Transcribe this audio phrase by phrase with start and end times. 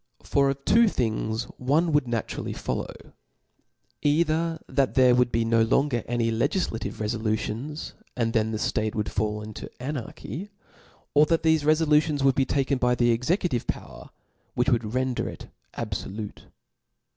[0.23, 3.13] For of two things one wouW na turally follow,
[4.01, 8.95] either that there would be no lon ger any legiflative refolutions, and then the flate
[8.95, 10.45] would fall into anarchy•,
[11.13, 14.09] or that thefe refolutions would be taken by the executive power,
[14.55, 16.47] which would render it abfolute.